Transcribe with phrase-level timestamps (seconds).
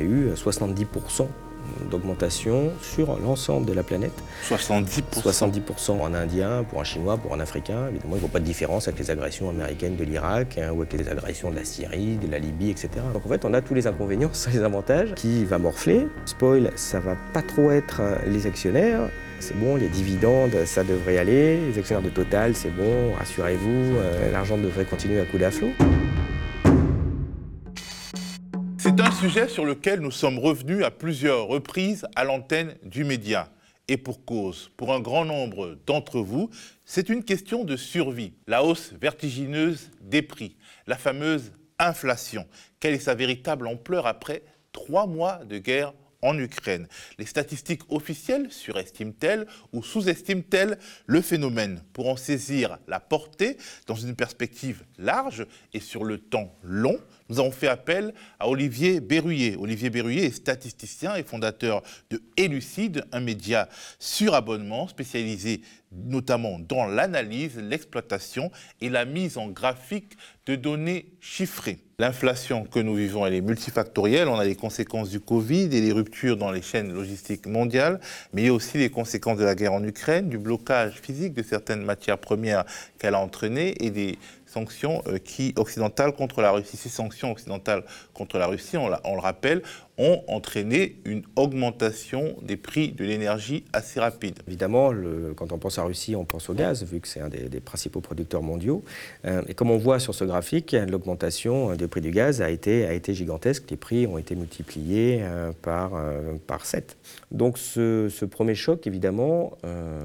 [0.00, 1.26] a eu 70%
[1.90, 4.12] d'augmentation sur l'ensemble de la planète.
[4.48, 7.88] 70% 70% en indien, pour un chinois, pour un africain.
[7.88, 10.82] Évidemment, il ne voit pas de différence avec les agressions américaines de l'Irak hein, ou
[10.82, 12.90] avec les agressions de la Syrie, de la Libye, etc.
[13.12, 15.14] Donc en fait, on a tous les inconvénients sans les avantages.
[15.14, 19.08] Qui va morfler Spoil, ça va pas trop être euh, les actionnaires.
[19.38, 21.58] C'est bon, les dividendes, ça devrait aller.
[21.58, 25.70] Les actionnaires de Total, c'est bon, rassurez-vous, euh, l'argent devrait continuer à couler à flot.
[29.20, 33.52] Sujet sur lequel nous sommes revenus à plusieurs reprises à l'antenne du média.
[33.86, 36.48] Et pour cause, pour un grand nombre d'entre vous,
[36.86, 38.32] c'est une question de survie.
[38.46, 40.56] La hausse vertigineuse des prix,
[40.86, 42.46] la fameuse inflation.
[42.78, 46.88] Quelle est sa véritable ampleur après trois mois de guerre en Ukraine?
[47.18, 51.82] Les statistiques officielles surestiment-elles ou sous-estiment-elles le phénomène?
[51.92, 56.98] Pour en saisir la portée dans une perspective large et sur le temps long,
[57.30, 59.56] nous avons fait appel à Olivier Berruyer.
[59.56, 63.68] Olivier Berruyer est statisticien et fondateur de Elucide, un média
[64.00, 70.16] sur abonnement spécialisé notamment dans l'analyse, l'exploitation et la mise en graphique
[70.46, 71.78] de données chiffrées.
[71.98, 74.28] L'inflation que nous vivons, est multifactorielle.
[74.28, 78.00] On a les conséquences du Covid et les ruptures dans les chaînes logistiques mondiales,
[78.32, 81.34] mais il y a aussi les conséquences de la guerre en Ukraine, du blocage physique
[81.34, 82.64] de certaines matières premières
[82.98, 85.18] qu'elle a entraînées et des sanctions euh,
[85.56, 86.76] occidentales contre la Russie.
[86.76, 89.62] Ces sanctions occidentales contre la Russie, on, le rappelle,
[90.00, 94.40] ont entraîné une augmentation des prix de l'énergie assez rapide.
[94.48, 97.28] Évidemment, le, quand on pense à Russie, on pense au gaz, vu que c'est un
[97.28, 98.82] des, principaux producteurs mondiaux.
[99.26, 102.86] Euh, et comme on voit sur ce graphique, l'augmentation des prix du gaz a été,
[103.14, 103.64] gigantesque.
[103.70, 106.96] Les prix ont été multipliés euh, par, euh, par 7.
[107.30, 110.00] Donc ce, premier choc, évidemment, euh,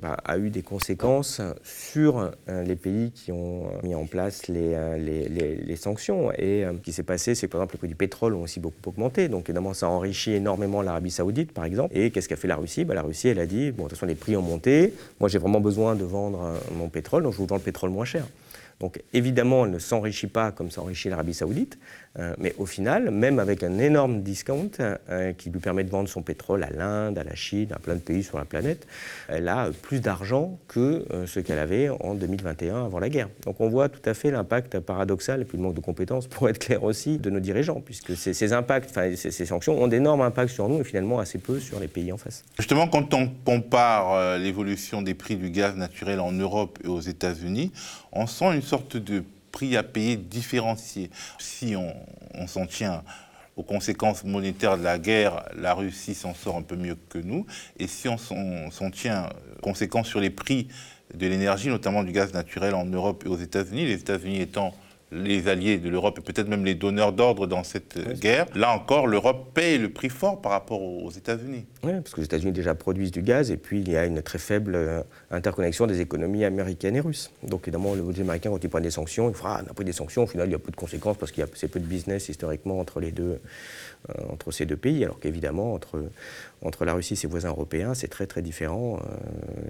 [0.00, 6.32] bah, a eu des conséquences sur les pays qui ont mis en place les, sanctions.
[6.32, 8.60] Et ce qui s'est passé, c'est que par exemple, les prix du pétrole ont aussi
[8.60, 9.28] beaucoup augmenté.
[9.30, 11.96] Donc évidemment, ça a enrichi énormément l'Arabie saoudite, par exemple.
[11.96, 12.84] Et qu'est-ce qu'a fait la Russie?
[12.84, 14.92] Bah, La Russie, elle a dit, bon, de toute façon, les prix ont monté.
[15.18, 18.04] Moi, j'ai vraiment besoin de vendre mon pétrole, donc je vous vends le pétrole moins
[18.04, 18.24] cher.
[18.80, 21.78] Donc évidemment, elle ne s'enrichit pas comme s'enrichit l'Arabie saoudite,
[22.18, 26.08] euh, mais au final, même avec un énorme discount euh, qui lui permet de vendre
[26.08, 28.86] son pétrole à l'Inde, à la Chine, à plein de pays sur la planète,
[29.28, 33.28] elle a plus d'argent que euh, ce qu'elle avait en 2021 avant la guerre.
[33.44, 36.48] Donc on voit tout à fait l'impact paradoxal et puis le manque de compétences, pour
[36.48, 40.52] être clair aussi, de nos dirigeants, puisque ces, impacts, enfin ces, sanctions ont d'énormes impacts
[40.52, 42.44] sur nous et finalement assez peu sur les pays en face.
[42.58, 47.72] Justement, quand on compare l'évolution des prix du gaz naturel en Europe et aux États-Unis,
[48.12, 51.10] on sent une sorte de prix à payer différencié.
[51.38, 51.92] Si on,
[52.34, 53.02] on s'en tient
[53.56, 57.46] aux conséquences monétaires de la guerre, la Russie s'en sort un peu mieux que nous.
[57.78, 60.68] Et si on s'en tient aux conséquences sur les prix
[61.14, 64.72] de l'énergie, notamment du gaz naturel en Europe et aux États-Unis, les États-Unis étant
[65.12, 68.46] les alliés de l'Europe et peut-être même les donneurs d'ordre dans cette oui, guerre.
[68.54, 71.66] Là encore, l'Europe paye le prix fort par rapport aux États-Unis.
[71.82, 74.22] Oui, parce que les États-Unis déjà produisent du gaz et puis il y a une
[74.22, 77.30] très faible euh, interconnexion des économies américaines et russes.
[77.42, 79.84] Donc évidemment, les Américains, quand ils prennent des sanctions, ils fera, ah, on a pris
[79.84, 81.68] des sanctions, au final, il y a peu de conséquences parce qu'il y a assez
[81.68, 83.40] peu de business historiquement entre les deux,
[84.10, 86.04] euh, entre ces deux pays, alors qu'évidemment, entre,
[86.62, 88.98] entre la Russie et ses voisins européens, c'est très très différent.
[88.98, 89.16] Euh,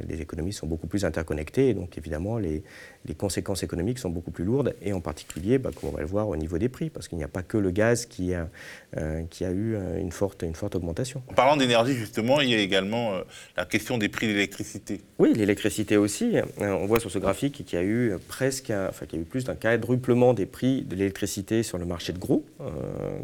[0.08, 2.62] les économies sont beaucoup plus interconnectées et donc évidemment, les,
[3.06, 6.06] les conséquences économiques sont beaucoup plus lourdes et en particulier, bah, comme on va le
[6.06, 8.48] voir, au niveau des prix, parce qu'il n'y a pas que le gaz qui a,
[8.96, 11.22] euh, qui a eu une forte, une forte augmentation.
[11.30, 13.22] En parlant d'énergie, justement, il y a également euh,
[13.56, 15.00] la question des prix de l'électricité.
[15.18, 16.36] Oui, l'électricité aussi.
[16.36, 19.22] Euh, on voit sur ce graphique qu'il y a eu presque, enfin, qu'il y a
[19.22, 22.64] eu plus d'un quadruplement des prix de l'électricité sur le marché de gros, euh,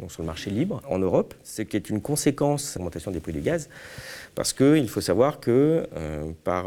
[0.01, 3.21] donc sur le marché libre en Europe, ce qui est une conséquence de l'augmentation des
[3.21, 3.56] prix du gaz,
[4.35, 6.67] parce qu'il faut savoir que euh, par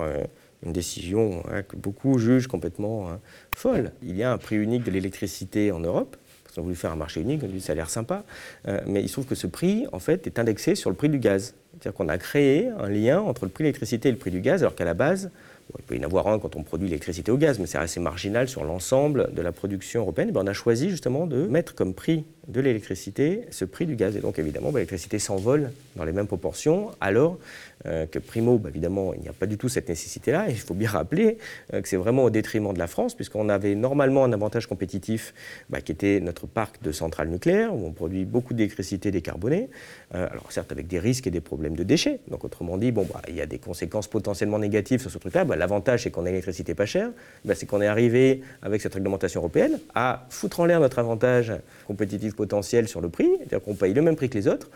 [0.64, 3.20] une décision hein, que beaucoup jugent complètement hein,
[3.56, 3.92] folle.
[4.04, 6.18] Il y a un prix unique de l'électricité en Europe.
[6.54, 8.24] Qu'on a voulu faire un marché unique, ça a l'air sympa.
[8.68, 11.10] Euh, mais il se trouve que ce prix, en fait, est indexé sur le prix
[11.10, 11.54] du gaz.
[11.74, 14.42] C'est-à-dire qu'on a créé un lien entre le prix de l'électricité et le prix du
[14.42, 15.30] gaz, alors qu'à la base,
[15.78, 18.00] il peut y en avoir un quand on produit l'électricité au gaz, mais c'est assez
[18.00, 20.30] marginal sur l'ensemble de la production européenne.
[20.30, 23.96] Et bien, on a choisi justement de mettre comme prix de l'électricité ce prix du
[23.96, 24.16] gaz.
[24.16, 27.38] Et donc, évidemment, bah, l'électricité s'envole dans les mêmes proportions, alors
[27.86, 30.48] euh, que primo, bah, évidemment, il n'y a pas du tout cette nécessité-là.
[30.50, 31.38] Il faut bien rappeler
[31.74, 35.34] euh, que c'est vraiment au détriment de la France, puisqu'on avait normalement un avantage compétitif
[35.70, 39.70] bah, qui était notre parc de centrales nucléaires, où on produit beaucoup d'électricité décarbonée,
[40.14, 42.20] euh, alors certes avec des risques et des problèmes de déchets.
[42.28, 45.46] Donc, autrement dit, bon, bah, il y a des conséquences potentiellement négatives sur ce truc-là.
[45.56, 47.12] L'avantage, c'est qu'on a l'électricité pas chère,
[47.54, 51.54] c'est qu'on est arrivé, avec cette réglementation européenne, à foutre en l'air notre avantage
[51.88, 54.70] compétitif potentiel sur le prix, c'est-à-dire qu'on paye le même prix que les autres.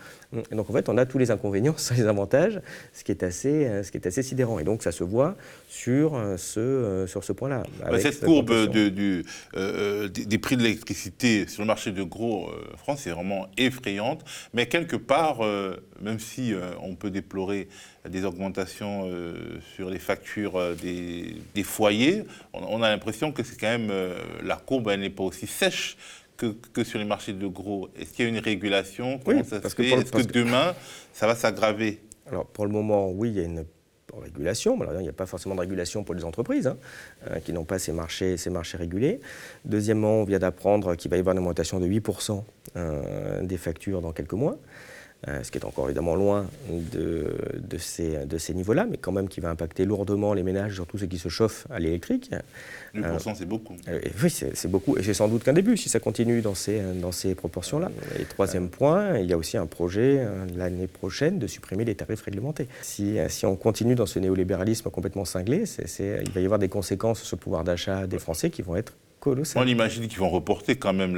[0.50, 2.60] Et donc en fait, on a tous les inconvénients sans les avantages,
[2.94, 4.58] ce qui est assez, ce qui est assez sidérant.
[4.58, 5.36] Et donc ça se voit
[5.68, 7.64] sur ce, sur ce point-là.
[8.00, 13.10] Cette courbe du, des prix de l'électricité sur le marché de gros en France est
[13.10, 15.40] vraiment effrayante, mais quelque part,
[16.00, 17.68] même si on peut déplorer
[18.08, 19.10] des augmentations
[19.74, 23.92] sur les factures des, des foyers, on, a l'impression que c'est quand même
[24.42, 25.96] la courbe, elle n'est pas aussi sèche
[26.36, 27.88] que, sur les marchés de gros.
[27.98, 29.20] Est-ce qu'il y a une régulation?
[29.24, 29.90] Comment ça se fait?
[29.90, 30.74] Est-ce que, demain,
[31.12, 32.00] ça va s'aggraver?
[32.26, 33.64] Alors, pour le moment, oui, il y a une
[34.20, 34.78] régulation.
[34.92, 36.76] il n'y a pas forcément de régulation pour les entreprises hein,
[37.30, 39.20] euh, qui n'ont pas ces marchés, ces marchés régulés.
[39.64, 42.42] Deuxièmement, on vient d'apprendre qu'il va y avoir une augmentation de 8%
[42.76, 44.58] euh, des factures dans quelques mois.
[45.28, 49.12] Euh, ce qui est encore évidemment loin de, de ces, de ces niveaux-là, mais quand
[49.12, 52.30] même qui va impacter lourdement les ménages, surtout ceux qui se chauffent à l'électrique.
[52.94, 53.74] 8%, euh, c'est beaucoup.
[53.88, 56.80] Euh, oui, c'est beaucoup, et c'est sans doute qu'un début, si ça continue dans ces,
[57.00, 57.90] dans ces proportions-là.
[58.18, 60.26] Et troisième point, il y a aussi un projet
[60.56, 62.68] l'année prochaine de supprimer les tarifs réglementés.
[62.82, 65.64] Si, si on continue dans ce néolibéralisme complètement cinglé,
[65.98, 68.92] il va y avoir des conséquences sur le pouvoir d'achat des Français qui vont être
[69.26, 71.16] on imagine qu'ils vont reporter quand même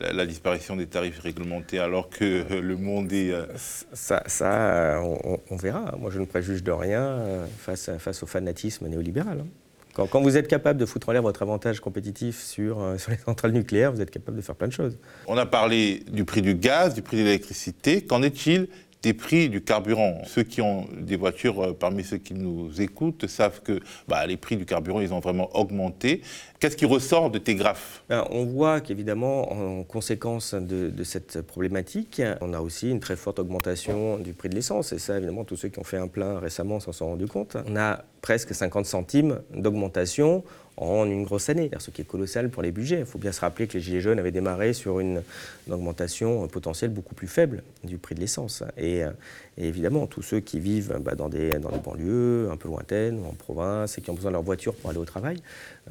[0.00, 3.30] la, disparition des tarifs réglementés alors que euh, le monde est...
[3.30, 3.46] Euh,
[3.92, 5.94] ça, ça on, verra.
[5.98, 9.40] Moi, je ne préjuge de rien euh, face, face au fanatisme néolibéral.
[9.40, 9.46] Hein.
[9.94, 13.18] Quand, quand, vous êtes capable de foutre en l'air votre avantage compétitif sur, sur les
[13.18, 14.98] centrales nucléaires, vous êtes capable de faire plein de choses.
[15.26, 18.02] On a parlé du prix du gaz, du prix de l'électricité.
[18.02, 18.68] Qu'en est-il
[19.06, 20.22] des prix du carburant.
[20.26, 24.36] Ceux qui ont des voitures, euh, parmi ceux qui nous écoutent, savent que bah, les
[24.36, 26.22] prix du carburant, ils ont vraiment augmenté.
[26.58, 28.02] Qu'est-ce qui ressort de tes graphes?
[28.08, 33.38] Ben, On voit qu'évidemment, en conséquence de, cette problématique, on a aussi une très forte
[33.38, 34.92] augmentation du prix de l'essence.
[34.92, 37.56] Et ça, évidemment, tous ceux qui ont fait un plein récemment s'en sont rendus compte.
[37.68, 40.42] On a presque 50 centimes d'augmentation
[40.76, 43.00] en une grosse année, ce qui est colossal pour les budgets.
[43.00, 45.22] Il faut bien se rappeler que les Gilets jaunes avaient démarré sur une,
[45.70, 48.62] augmentation potentielle beaucoup plus faible du prix de l'essence.
[48.76, 49.10] Et, euh,
[49.58, 53.26] évidemment, tous ceux qui vivent bah, dans, des, dans des banlieues un peu lointaines ou
[53.26, 55.38] en province et qui ont besoin de leur voiture pour aller au travail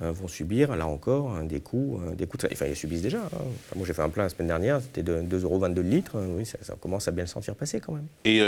[0.01, 1.99] euh, vont subir, là encore, des coûts.
[2.05, 3.19] Euh, des coûts Enfin, ils subissent déjà.
[3.19, 3.43] Hein.
[3.75, 6.17] moi, j'ai fait un plein la semaine dernière, c'était de 2,22 euros le litre.
[6.37, 8.05] Oui, ça, commence à bien le sentir passer quand même.
[8.23, 8.41] Et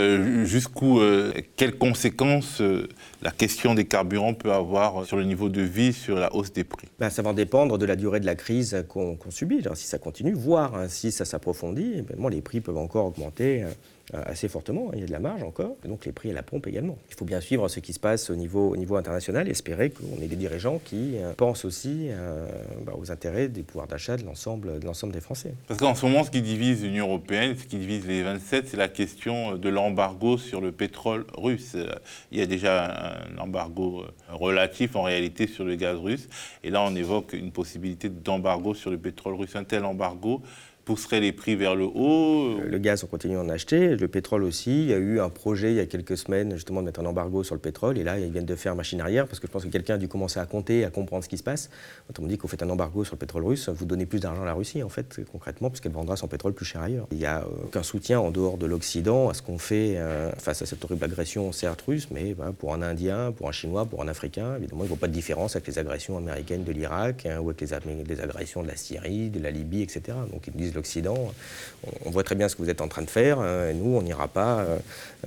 [0.44, 1.00] jusqu'où,
[1.56, 2.62] quelles conséquences
[3.22, 6.88] la question des carburants peut avoir sur le niveau de vie, sur la des prix
[6.98, 9.62] ben, Ça va dépendre de la durée de la crise qu'on subit.
[9.74, 13.68] si ça continue, voire hein, si ça s'approfondit, ben, les prix peuvent encore augmenter euh,
[14.12, 16.32] assez fortement, hein, il y a de la marge encore, et donc les prix à
[16.32, 16.96] la pompe également.
[17.10, 19.90] Il faut bien suivre ce qui se passe au niveau, au niveau international et espérer
[19.90, 22.46] qu'on ait des dirigeants qui euh, pensent aussi euh,
[22.84, 24.80] bah, aux intérêts des pouvoirs d'achat de l'ensemble
[25.12, 25.54] des Français.
[25.66, 28.76] Parce qu'en ce moment, ce qui divise l'Union européenne, ce qui divise les 27, c'est
[28.76, 31.76] la question de l'embargo sur le pétrole russe.
[32.32, 36.28] Il y a déjà un embargo relatif en réalité sur le gaz russe,
[36.64, 39.56] et là on évoque une possibilité d'embargo sur le pétrole russe.
[39.56, 40.42] Un tel embargo
[40.88, 43.94] pousserait les prix vers le haut Le gaz, on continue à en acheter.
[43.94, 44.84] Le pétrole aussi.
[44.84, 47.04] Il y a eu un projet il y a quelques semaines justement de mettre un
[47.04, 47.98] embargo sur le pétrole.
[47.98, 49.98] Et là, ils viennent de faire machine arrière parce que je pense que quelqu'un a
[49.98, 51.68] dû commencer à compter, à comprendre ce qui se passe.
[52.06, 54.18] Quand on me dit qu'on fait un embargo sur le pétrole russe, vous donnez plus
[54.18, 57.06] d'argent à la Russie en fait, concrètement, puisqu'elle vendra son pétrole plus cher ailleurs.
[57.10, 60.32] Il n'y a euh, aucun soutien en dehors de l'Occident à ce qu'on fait euh,
[60.38, 63.84] face à cette horrible agression, certes russe, mais ben, pour un Indien, pour un Chinois,
[63.84, 66.72] pour un Africain, évidemment, il ne voit pas de différence avec les agressions américaines de
[66.72, 67.68] l'Irak hein, ou avec les,
[68.08, 70.16] les, agressions de la Syrie, de la Libye, etc.
[70.32, 70.77] Donc ils disent
[72.04, 73.38] on voit très bien ce que vous êtes en train de faire.
[73.40, 74.78] Euh, nous, on n'ira pas euh,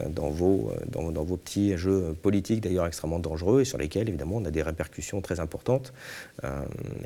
[0.10, 4.38] dans vos, euh, dans, vos petits jeux politiques, d'ailleurs extrêmement dangereux, et sur lesquels, évidemment,
[4.38, 5.94] on a des répercussions très importantes.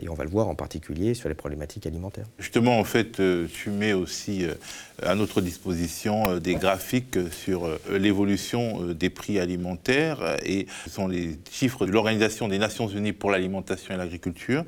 [0.01, 2.25] Et on va le voir en particulier sur les problématiques alimentaires.
[2.39, 3.21] Justement, en fait,
[3.51, 4.45] tu mets aussi
[5.01, 10.37] à notre disposition des graphiques sur l'évolution des prix alimentaires.
[10.45, 14.63] Et ce sont les chiffres de l'Organisation des Nations Unies pour l'alimentation et l'agriculture.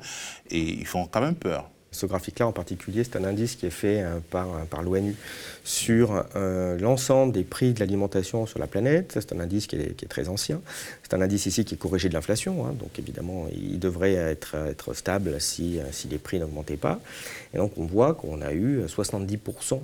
[0.50, 1.70] Et ils font quand même peur.
[1.90, 5.16] Ce graphique-là en particulier, c'est un indice qui est fait euh, par, par l'ONU
[5.64, 9.12] sur euh, l'ensemble des prix de l'alimentation sur la planète.
[9.14, 10.60] C'est un indice qui est, très ancien.
[11.02, 12.74] C'est un indice ici qui est corrigé de l'inflation, hein.
[12.78, 17.00] donc évidemment il devrait être, être stable si, si les prix n'augmentaient pas.
[17.54, 19.80] Et donc on voit qu'on a eu 70%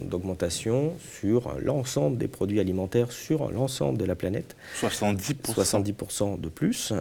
[0.00, 4.56] d'augmentation sur l'ensemble des produits alimentaires sur l'ensemble de la planète.
[4.80, 5.54] 70%.
[5.54, 6.92] 70% de plus.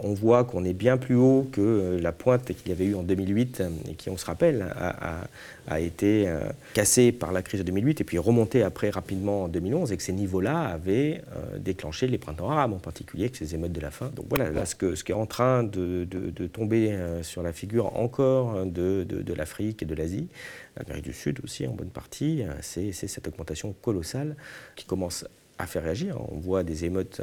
[0.00, 3.02] On voit qu'on est bien plus haut que la pointe qu'il y avait eu en
[3.02, 5.24] 2008 et qui, on se rappelle, a,
[5.66, 6.40] a été euh,
[6.74, 10.02] cassée par la crise de 2008 et puis remonté après rapidement en 2011 et que
[10.02, 13.90] ces niveaux-là avaient euh, déclenché les printemps arabes en particulier, avec ces émeutes de la
[13.90, 14.10] faim.
[14.14, 17.42] Donc voilà, là, ce, que, ce qui est en train de, de, tomber euh, sur
[17.42, 20.28] la figure encore de, de l'Afrique et de l'Asie,
[20.76, 24.36] l'Amérique du Sud aussi en bonne partie, c'est cette augmentation colossale
[24.76, 25.24] qui commence
[25.56, 26.16] a fait réagir.
[26.32, 27.22] On voit des émeutes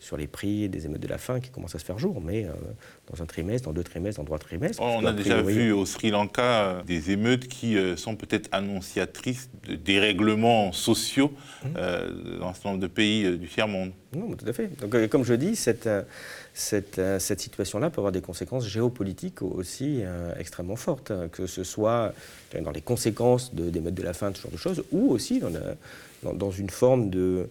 [0.00, 2.46] sur les prix, des émeutes de la faim qui commencent à se faire jour, mais
[3.10, 4.82] dans un trimestre, dans deux trimestres, dans trois trimestres.
[4.82, 10.72] On a déjà vu au Sri Lanka des émeutes qui sont peut-être annonciatrices de dérèglements
[10.72, 11.32] sociaux
[11.64, 12.38] mmh.
[12.38, 13.92] dans certain nombre de pays du tiers-monde.
[14.14, 14.68] Non, tout à fait.
[14.82, 15.88] Donc, comme je dis, cette,
[16.58, 20.02] cette, cette situation-là peut avoir des conséquences géopolitiques aussi
[20.38, 22.12] extrêmement fortes, que ce soit
[22.60, 25.40] dans les conséquences de, des modes de la faim, ce genre de choses, ou aussi
[26.22, 27.44] dans, une forme de, euh,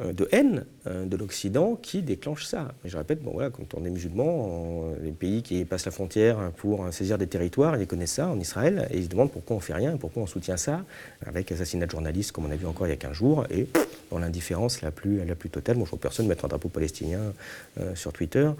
[0.00, 2.68] de haine euh, de l'Occident qui déclenche ça.
[2.82, 6.50] Mais je répète, bon, voilà, quand on est musulman, les pays qui passent la frontière
[6.56, 9.60] pour saisir des territoires, ils connaissent ça en Israël et ils se demandent pourquoi on
[9.60, 10.84] fait rien, pourquoi on soutient ça,
[11.24, 13.68] avec assassinat de journalistes comme on a vu encore il y a 15 jours, et
[14.10, 15.20] dans l'indifférence la plus,
[15.50, 15.76] totale.
[15.76, 17.32] Moi, je vois personne mettre un drapeau palestinien
[17.78, 18.50] euh, sur Twitter.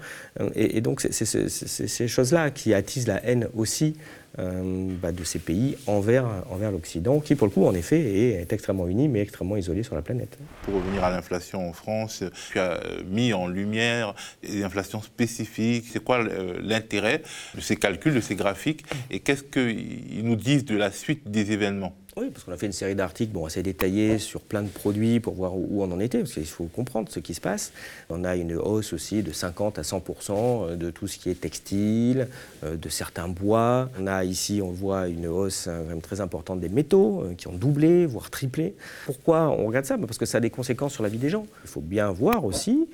[0.53, 5.39] Et, et donc, c'est ces choses-là qui attisent la haine aussi euh, bah, de ces
[5.39, 9.57] pays envers, envers l'Occident, qui pour le coup en effet est, extrêmement uni mais extrêmement
[9.57, 10.37] isolé sur la planète.
[10.63, 14.13] Pour revenir à l'inflation en France, tu as mis en lumière
[14.43, 15.85] des inflations spécifiques.
[15.91, 17.21] C'est quoi euh, l'intérêt
[17.55, 21.51] de ces calculs, de ces graphiques et qu'est-ce qu'ils nous disent de la suite des
[21.51, 21.95] événements?
[22.35, 25.35] Parce qu'on a fait une série d'articles bon, assez détaillés sur plein de produits pour
[25.35, 27.71] voir où, on en était, parce qu'il faut comprendre ce qui se passe.
[28.09, 31.39] On a une hausse aussi de 50 à 100 euh, de tout ce qui est
[31.39, 32.27] textile,
[32.65, 33.89] euh, de certains bois.
[33.97, 38.05] On a ici, on voit une hausse euh, très importante des métaux qui ont doublé,
[38.05, 38.75] voire triplé.
[39.05, 39.95] Pourquoi on regarde ça?
[39.95, 41.47] Bah, Parce que ça a des conséquences sur la vie des gens.
[41.63, 42.89] Il faut bien voir aussi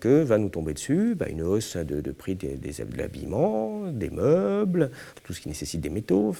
[0.00, 4.10] que va nous tomber dessus bah, une hausse de, prix des, des, de l'habillement, des
[4.10, 4.90] meubles,
[5.22, 6.34] tout ce qui nécessite des métaux.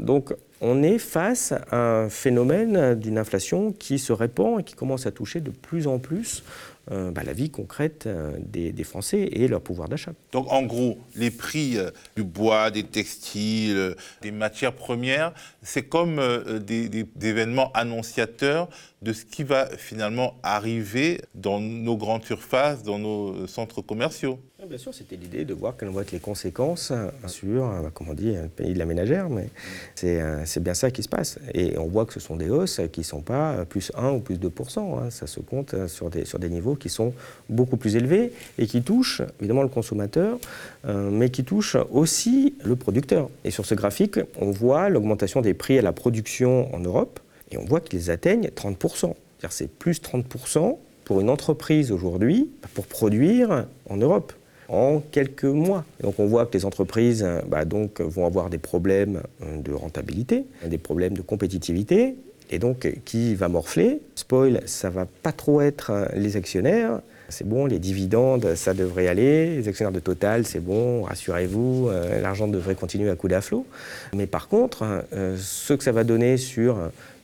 [0.00, 0.34] Donc
[0.64, 5.10] on est face à un phénomène d'une inflation qui se répand et qui commence à
[5.10, 6.42] toucher de plus en plus
[6.90, 10.12] euh, bah, la vie concrète euh, des, Français et leur pouvoir d'achat.
[10.32, 16.20] Donc en gros, les prix euh, du bois, des textiles, des matières premières, c'est comme
[16.60, 18.68] des, des, événements annonciateurs
[19.00, 24.38] de ce qui va finalement arriver dans nos grandes surfaces, dans nos centres commerciaux.
[24.68, 26.90] Bien sûr, c'était l'idée de voir quelles vont être les conséquences
[27.26, 29.48] sur, comme on dit, un pays de la ménagère, mais
[29.94, 31.38] c'est bien ça qui se passe.
[31.52, 34.20] Et on voit que ce sont des hausses qui ne sont pas plus 1 ou
[34.20, 35.10] plus 2% hein.
[35.10, 37.12] ça se compte sur des, sur des niveaux qui sont
[37.50, 40.38] beaucoup plus élevés et qui touchent évidemment le consommateur,
[40.86, 43.28] euh, mais qui touchent aussi le producteur.
[43.44, 47.58] Et sur ce graphique, on voit l'augmentation des prix à la production en Europe et
[47.58, 49.14] on voit qu'ils atteignent 30%.
[49.50, 54.32] C'est plus 30% pour une entreprise aujourd'hui pour produire en Europe
[54.68, 55.84] en quelques mois.
[56.02, 60.78] Donc on voit que les entreprises bah, donc, vont avoir des problèmes de rentabilité, des
[60.78, 62.16] problèmes de compétitivité,
[62.50, 67.00] et donc, qui va morfler Spoil, ça va pas trop être euh, les actionnaires.
[67.30, 69.56] C'est bon, les dividendes, ça devrait aller.
[69.56, 73.66] Les actionnaires de Total, c'est bon, rassurez-vous, euh, l'argent devrait continuer à couler à flot.
[74.14, 76.78] Mais par contre, euh, ce que ça va donner sur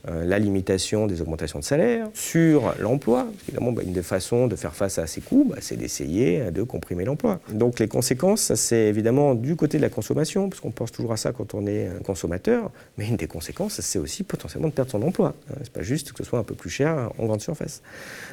[0.07, 3.27] euh, la limitation des augmentations de salaire, sur l'emploi.
[3.47, 6.63] Évidemment, bah, une des façons de faire face à ces coûts, bah, c'est d'essayer de
[6.63, 7.39] comprimer l'emploi.
[7.49, 11.17] Donc les conséquences, c'est évidemment du côté de la consommation, parce qu'on pense toujours à
[11.17, 15.01] ça quand on est consommateur, mais une des conséquences, c'est aussi potentiellement de perdre son
[15.01, 15.33] emploi.
[15.51, 17.81] Euh, c'est pas juste que ce soit un peu plus cher en grande surface.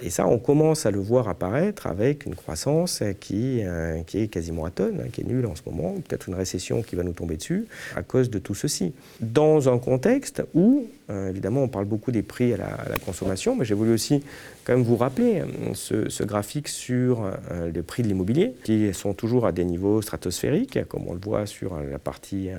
[0.02, 4.64] Et ça, on commence à le voir apparaître avec une croissance qui, euh, est quasiment
[4.64, 7.37] atone, hein, qui est nulle en ce moment, peut-être une récession qui va nous tomber
[7.37, 8.92] dessus à cause de tout ceci.
[9.20, 13.64] Dans un contexte où euh, évidemment, on parle beaucoup des prix à la, consommation, mais
[13.64, 14.22] j'ai voulu aussi
[14.68, 19.46] quand vous rappeler euh, ce, graphique sur euh, les prix de l'immobilier, qui sont toujours
[19.46, 22.50] à des niveaux stratosphériques, comme on le voit sur la partie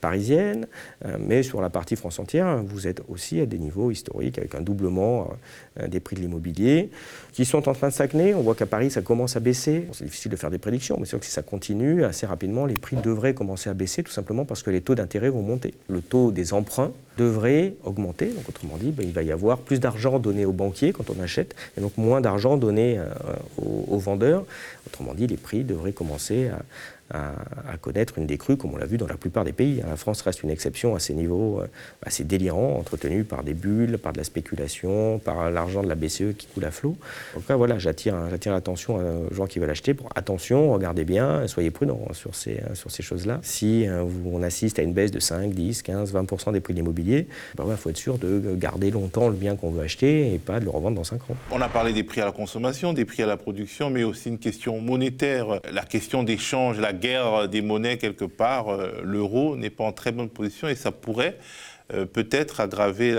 [0.00, 0.66] parisienne,
[1.18, 4.60] mais sur la partie France entière, vous êtes aussi à des niveaux historiques, avec un
[4.60, 5.30] doublement
[5.88, 6.90] des prix de l'immobilier,
[7.32, 8.34] qui sont en train de stagner.
[8.34, 9.86] On voit qu'à Paris, ça commence à baisser.
[9.92, 12.66] c'est difficile de faire des prédictions, mais c'est sûr que si ça continue, assez rapidement,
[12.66, 15.74] les prix devraient commencer à baisser, tout simplement parce que les taux d'intérêt vont monter.
[15.88, 18.26] Le taux des emprunts devrait augmenter.
[18.26, 21.20] Donc, autrement dit, ben, il va y avoir plus d'argent donné aux banquiers quand on
[21.20, 21.37] achète,
[21.76, 23.06] et donc moins d'argent donné euh,
[23.56, 24.44] aux, vendeurs.
[24.86, 26.60] Autrement dit, les prix devraient commencer à,
[27.12, 29.82] à, connaître une décrue, comme on l'a vu dans la plupart des pays.
[29.86, 31.66] La France reste une exception à ces niveaux euh,
[32.04, 36.34] assez délirants, entretenus par des bulles, par de la spéculation, par l'argent de la BCE
[36.36, 36.96] qui coule à flot.
[37.36, 39.94] En tout cas, voilà, j'attire l'attention aux gens qui veulent acheter.
[39.94, 43.38] Pour, attention, regardez bien, soyez prudents sur ces, sur ces choses-là.
[43.42, 46.78] Si euh, on assiste à une baisse de 5, 10, 15, 20% des prix de
[46.78, 50.60] il ben faut être sûr de garder longtemps le bien qu'on veut acheter et pas
[50.60, 51.36] de le revendre dans 5 ans.
[51.50, 54.28] On a parlé des prix à la consommation, des prix à la production, mais aussi
[54.28, 59.70] une question monétaire, la question d'échange, la guerre des monnaies quelque part, euh, l'euro n'est
[59.70, 61.38] pas en très bonne position et ça pourrait
[61.94, 63.16] euh, peut-être aggraver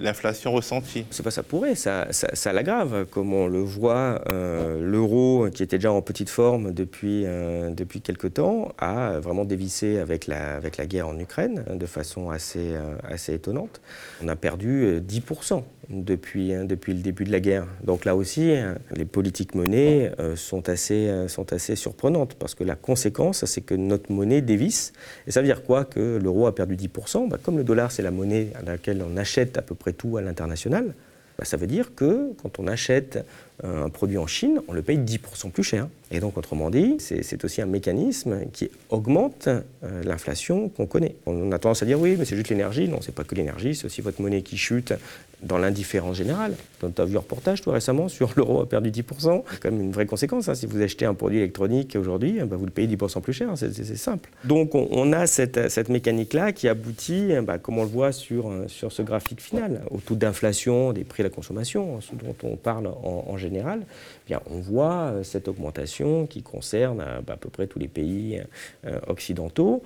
[0.00, 1.04] l'inflation ressentie.
[1.10, 2.08] C'est pas ça pourrait, ça,
[2.52, 3.06] l'aggrave.
[3.06, 7.24] Comme on le voit, euh, l'euro, qui était déjà en petite forme depuis,
[7.70, 12.30] depuis quelque temps, a vraiment dévissé avec la, avec la guerre en Ukraine de façon
[12.30, 12.74] assez,
[13.08, 13.80] assez étonnante.
[14.20, 17.66] On a perdu 10% depuis, hein, depuis le début de la guerre.
[17.82, 22.54] Donc là aussi, hein, les politiques monnaie euh, sont, assez, euh, sont assez surprenantes parce
[22.54, 24.92] que la conséquence, c'est que notre monnaie dévisse.
[25.26, 25.84] Et ça veut dire quoi?
[25.84, 27.28] Que l'euro a perdu 10%.
[27.28, 30.16] Bah, comme le dollar, c'est la monnaie à laquelle on achète à peu près tout
[30.16, 30.94] à l'international,
[31.38, 33.24] bah, ça veut dire que quand on achète
[33.62, 35.88] euh, un produit en Chine, on le paye 10% plus cher.
[36.10, 39.62] Et donc, autrement dit, c'est aussi un mécanisme qui augmente euh,
[40.02, 41.14] l'inflation qu'on connaît.
[41.26, 42.88] On a tendance à dire oui, mais c'est juste l'énergie.
[42.88, 44.94] Non, c'est pas que l'énergie, c'est aussi votre monnaie qui chute
[45.42, 46.54] dans l'indifférence générale.
[46.80, 49.42] Tu as vu un reportage, toi, récemment, sur l'euro a perdu 10%.
[49.50, 50.48] C'est quand même une vraie conséquence.
[50.48, 50.54] Hein.
[50.54, 53.50] Si vous achetez un produit électronique aujourd'hui, bah, vous le payez 10% plus cher.
[53.56, 54.30] C'est simple.
[54.44, 59.02] Donc, on, a cette, mécanique-là qui aboutit, bah, comme on le voit sur, sur ce
[59.02, 63.36] graphique final, au taux d'inflation des prix de la consommation, ce dont on parle en,
[63.36, 63.80] général.
[63.82, 67.78] Eh bien, on voit euh, cette augmentation qui concerne euh, bah, à peu près tous
[67.78, 68.40] les pays
[68.86, 69.82] euh, occidentaux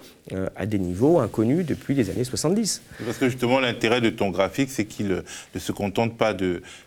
[0.57, 2.83] à des niveaux inconnus depuis les années 70.
[3.05, 5.23] Parce que justement, l'intérêt de ton graphique, c'est qu'il
[5.55, 6.33] ne se contente pas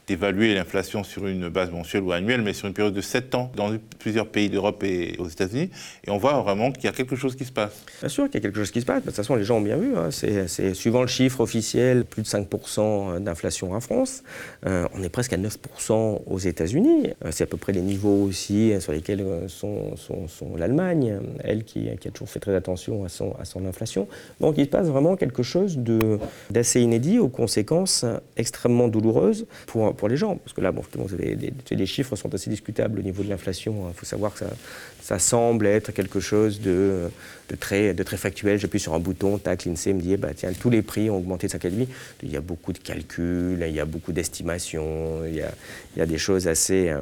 [0.08, 3.52] d'évaluer l'inflation sur une base mensuelle ou annuelle, mais sur une période de 7 ans
[3.56, 5.70] dans plusieurs pays d'Europe et aux États-Unis.
[6.06, 7.84] Et on voit vraiment qu'il y a quelque chose qui se passe.
[8.00, 9.02] Bien sûr qu'il y a quelque chose qui se passe.
[9.02, 9.96] De toute façon, les gens ont bien vu.
[9.96, 10.10] Hein.
[10.12, 14.24] C'est suivant le chiffre officiel, plus de 5% d'inflation en France.
[14.64, 17.10] on est presque à 9% aux États-Unis.
[17.32, 21.96] C'est à peu près les niveaux aussi sur lesquels euh, sont, l'Allemagne, elle qui, a
[22.12, 24.08] toujours fait très attention à son, à son inflation.
[24.40, 25.80] Donc il se passe vraiment quelque chose
[26.50, 28.06] d'assez inédit aux conséquences
[28.38, 30.36] extrêmement douloureuses pour, pour les gens.
[30.38, 30.84] Parce que là, bon,
[31.14, 31.38] avez,
[31.72, 33.90] les, chiffres sont assez discutables au niveau de l'inflation.
[33.90, 34.50] Il faut savoir que ça,
[35.02, 37.10] ça semble être quelque chose de,
[37.50, 38.60] de, très, de très factuel.
[38.60, 41.48] J'appuie sur un bouton, tac, l'INSEE me dit, bah, tiens, tous les prix ont augmenté
[41.48, 41.88] de 5,5.
[42.24, 45.44] Il y a beaucoup de calculs, il y a beaucoup d'estimations, il,
[45.96, 46.94] il, y a des choses assez...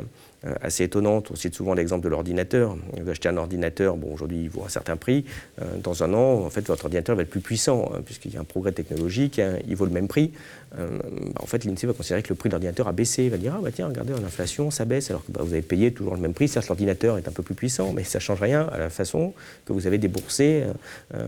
[0.46, 1.32] Euh, assez étonnante.
[1.32, 2.76] On cite souvent l'exemple de l'ordinateur.
[3.00, 5.24] Vous achetez un ordinateur, bon, aujourd'hui il vaut un certain prix.
[5.62, 8.38] Euh, dans un an, en fait, votre ordinateur va être plus puissant, hein, puisqu'il y
[8.38, 10.34] a un progrès technologique, hein, il vaut le même prix.
[10.78, 13.24] Euh, bah, en fait, l'INSEE va considérer que le prix de l'ordinateur a baissé.
[13.24, 15.62] Il va dire, ah bah tiens, regardez, l'inflation, ça baisse, alors que bah, vous avez
[15.62, 16.50] payé toujours le même prix.
[16.50, 19.34] Certes, l'ordinateur est un peu plus puissant, mais ça ne change rien à la façon
[19.66, 20.64] que vous avez déboursé,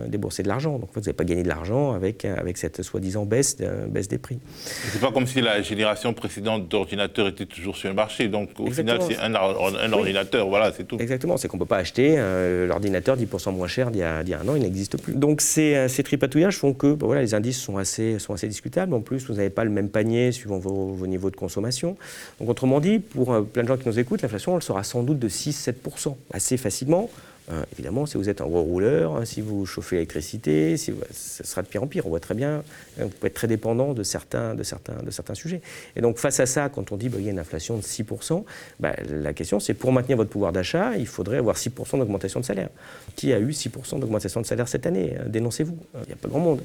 [0.07, 0.77] déboursé de l'argent.
[0.77, 3.57] Donc, en fait, vous n'avez pas gagné de l'argent avec, avec cette soi-disant baisse,
[3.87, 4.39] baisse des prix.
[4.55, 8.27] C'est pas comme si la génération précédente d'ordinateurs était toujours sur le marché.
[8.27, 10.97] Donc, au final, c'est un, un ordinateur, voilà, c'est tout.
[10.99, 14.19] Exactement, c'est qu'on ne peut pas acheter euh, l'ordinateur 10% moins cher d'il y, a
[14.19, 15.13] un an, il n'existe plus.
[15.13, 18.93] Donc ces, euh, ces tripatouillages font que voilà, les indices sont assez, sont assez discutables.
[18.93, 21.97] En plus, vous n'avez pas le même panier suivant vos, vos, niveaux de consommation.
[22.39, 25.03] Donc autrement dit, pour euh, plein de gens qui nous écoutent, l'inflation, elle sera sans
[25.03, 27.09] doute de 6-7%, assez facilement.
[27.51, 31.43] Euh, évidemment, si vous êtes un gros rouleur, hein, si vous chauffez l'électricité, si ce
[31.43, 32.05] sera de pire en pire.
[32.07, 32.63] On voit très bien,
[32.99, 35.61] hein, vous pouvez être très dépendant de certains, de certains, de certains sujets.
[35.95, 37.83] Et donc, face à ça, quand on dit qu'il bah, y a une inflation de
[37.83, 38.43] 6%,
[38.79, 42.45] bah, la question, c'est pour maintenir votre pouvoir d'achat, il faudrait avoir 6% d'augmentation de
[42.45, 42.69] salaire.
[43.15, 45.77] Qui a eu 6% d'augmentation de salaire cette année Dénoncez-vous.
[46.03, 46.61] Il n'y a pas grand monde.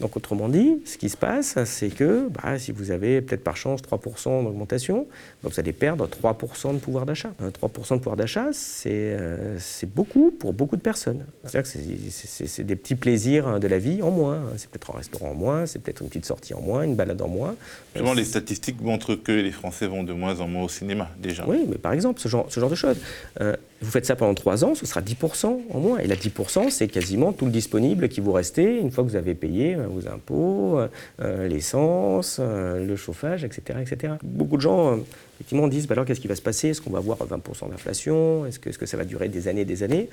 [0.00, 3.56] Donc autrement dit, ce qui se passe, c'est que bah, si vous avez peut-être par
[3.56, 5.06] chance 3% d'augmentation,
[5.42, 7.32] vous allez perdre 3% de pouvoir d'achat.
[7.40, 8.50] 3% de pouvoir d'achat,
[8.86, 11.24] euh, c'est beaucoup pour beaucoup de personnes.
[11.44, 14.40] C'est-à-dire que c'est des petits plaisirs de la vie en moins.
[14.56, 17.20] C'est peut-être un restaurant en moins, c'est peut-être une petite sortie en moins, une balade
[17.22, 17.54] en moins.
[17.94, 21.44] Les statistiques montrent que les Français vont de moins en moins au cinéma, déjà.
[21.46, 22.96] Oui, mais par exemple, ce genre, ce genre de choses.
[23.40, 25.98] Euh, vous faites ça pendant 3 ans, ce sera 10% en moins.
[25.98, 29.16] Et là, 10%, c'est quasiment tout le disponible qui vous restait une fois que vous
[29.16, 30.78] avez payé euh, vos impôts,
[31.20, 34.14] euh, l'essence, euh, le chauffage, etc., etc.
[34.22, 34.98] Beaucoup de gens,
[35.34, 36.68] effectivement, disent bah alors qu'est-ce qui va se passer?
[36.68, 38.46] Est-ce qu'on va avoir 20% d'inflation?
[38.46, 40.08] Est-ce que, est que, ça va durer des années et des années?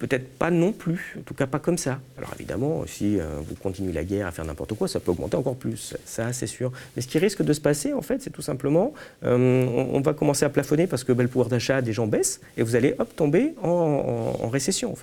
[0.00, 2.00] Peut-être pas non plus, en tout cas pas comme ça.
[2.16, 5.56] Alors évidemment, si vous continuez la guerre à faire n'importe quoi, ça peut augmenter encore
[5.56, 6.72] plus, ça c'est sûr.
[6.96, 10.46] Mais ce qui risque de se passer, en fait, c'est tout simplement, on, va commencer
[10.46, 13.14] à plafonner parce que bah, le pouvoir d'achat des gens baisse et vous allez hop,
[13.14, 14.92] tomber en, récession.
[14.92, 14.96] En.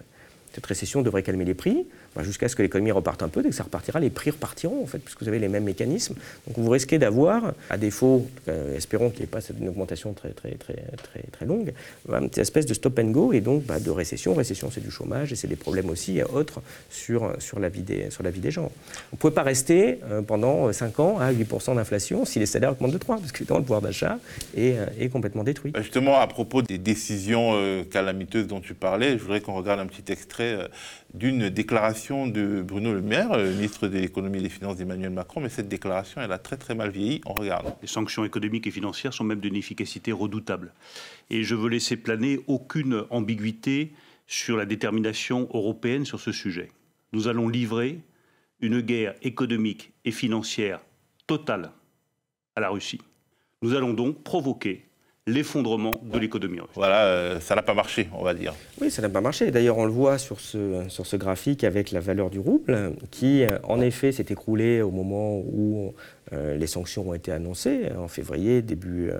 [0.57, 1.85] Cette récession devrait calmer les prix.
[2.17, 3.43] Bah, jusqu'à ce que l'économie reparte un peu.
[3.43, 6.15] Dès que ça repartira, les prix repartiront, en fait, puisque vous avez les mêmes mécanismes.
[6.47, 10.29] Donc vous risquez d'avoir, à défaut, euh, espérons qu'il n'y ait pas une augmentation très,
[10.29, 11.73] très, très, très, très longue,
[12.07, 14.33] bah, une espèce de stop and go et donc bah, de récession.
[14.33, 18.09] Récession, c'est du chômage et c'est des problèmes aussi autres sur, sur, la, vie des,
[18.09, 18.71] sur la vie des gens.
[19.11, 22.71] On ne peut pas rester euh, pendant 5 ans à 8% d'inflation si les salaires
[22.71, 24.17] augmentent de 3, parce que le pouvoir d'achat
[24.55, 25.71] est, euh, est, complètement détruit.
[25.77, 27.53] Justement, à propos des décisions
[27.91, 30.67] calamiteuses dont tu parlais, je voudrais qu'on regarde un petit extrait
[31.13, 35.41] d'une déclaration de Bruno Le Maire, euh, ministre de l'économie et des finances d'Emmanuel Macron,
[35.41, 37.21] mais cette déclaration, elle a très très mal vieilli.
[37.25, 37.73] On regarde.
[37.81, 40.73] Les sanctions économiques et financières sont même d'une efficacité redoutable.
[41.29, 43.93] Et je veux laisser planer aucune ambiguïté
[44.27, 46.69] sur la détermination européenne sur ce sujet.
[47.13, 48.01] Nous allons livrer
[48.59, 50.81] une guerre économique et financière
[51.25, 51.71] totale
[52.55, 53.01] à la Russie.
[53.61, 54.85] Nous allons donc provoquer
[55.27, 58.55] l'effondrement de l'économie Voilà, euh, ça n'a pas marché, on va dire.
[58.81, 59.51] Oui, ça n'a pas marché.
[59.51, 63.43] D'ailleurs, on le voit sur ce, sur ce graphique avec la valeur du rouble, qui,
[63.43, 65.93] euh, en effet, s'est écroulée au moment où
[66.31, 69.11] les sanctions ont été annoncées en février, début,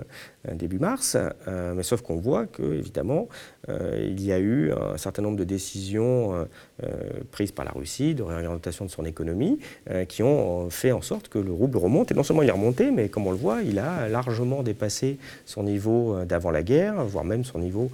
[0.52, 1.16] début mars,
[1.46, 3.28] mais sauf qu'on voit que, évidemment,
[3.68, 6.46] il y a eu un certain nombre de décisions
[7.30, 9.58] prises par la Russie de réorientation de son économie
[10.08, 12.10] qui ont fait en sorte que le rouble remonte.
[12.10, 15.18] Et non seulement il est remonté, mais comme on le voit, il a largement dépassé
[15.46, 17.90] son niveau d'avant la guerre, voire même son niveau,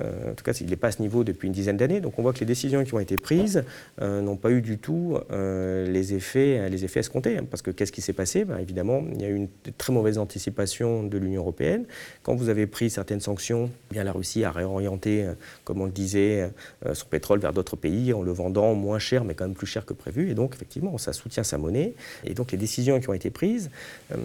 [0.00, 2.00] en tout cas, il n'est pas à ce niveau depuis une dizaine d'années.
[2.00, 3.64] Donc on voit que les décisions qui ont été prises
[4.00, 7.38] n'ont pas eu du tout les, effets, les effets escomptés.
[7.38, 8.44] Hein, parce que qu'est-ce qui s'est passé?
[8.44, 11.84] Ben, Évidemment, il y a eu une très mauvaise anticipation de l'Union européenne.
[12.22, 15.90] Quand vous avez pris certaines sanctions, eh la Russie a réorienté, euh, comme on le
[15.90, 16.50] disait,
[16.86, 19.66] euh, son pétrole vers d'autres pays en le vendant moins cher, mais quand même plus
[19.66, 20.30] cher que prévu.
[20.30, 21.94] Et donc, effectivement, ça soutient sa monnaie.
[22.24, 23.70] Et donc, les décisions qui ont été prises
[24.12, 24.16] euh,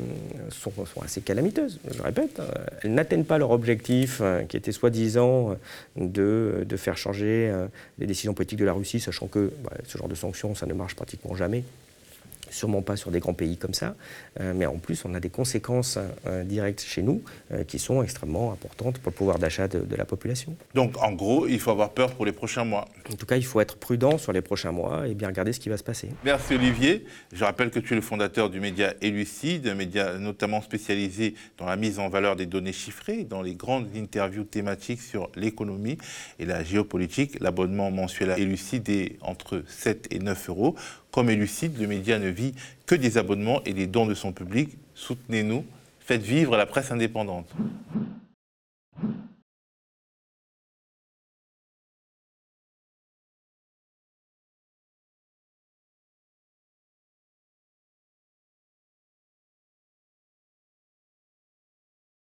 [0.50, 1.80] sont, assez calamiteuses.
[1.92, 2.42] Je répète,
[2.82, 5.56] elles n'atteignent pas leur objectif, qui était soi-disant
[5.96, 7.54] de, de, faire changer
[8.00, 10.74] les décisions politiques de la Russie, sachant que bah, ce genre de sanctions, ça ne
[10.74, 11.64] marche pratiquement jamais
[12.54, 13.96] sûrement pas sur des grands pays comme ça,
[14.40, 18.04] euh, mais en plus on a des conséquences euh, directes chez nous euh, qui sont
[18.04, 20.56] extrêmement importantes pour le pouvoir d'achat de, la population.
[20.74, 22.86] Donc en gros, il faut avoir peur pour les prochains mois.
[23.12, 25.60] En tout cas, il faut être prudent sur les prochains mois et bien regarder ce
[25.60, 26.10] qui va se passer.
[26.24, 27.06] Merci Olivier.
[27.32, 31.66] Je rappelle que tu es le fondateur du média Elucide, un média notamment spécialisé dans
[31.66, 35.98] la mise en valeur des données chiffrées, dans les grandes interviews thématiques sur l'économie
[36.40, 37.40] et la géopolitique.
[37.40, 40.76] L'abonnement mensuel à Elucide est entre 7 et 9 euros.
[41.12, 42.30] Comme Elucide, le média ne
[42.86, 44.78] que des abonnements et des dons de son public.
[44.94, 45.66] Soutenez-nous,
[46.00, 47.50] faites vivre la presse indépendante.